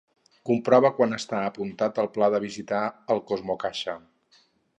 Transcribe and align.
Comprova 0.49 0.89
quan 0.99 1.13
està 1.17 1.41
apuntat 1.49 2.01
el 2.05 2.09
pla 2.17 2.31
de 2.37 2.41
visitar 2.47 2.81
el 3.17 3.23
CosmoCaixa. 3.29 3.97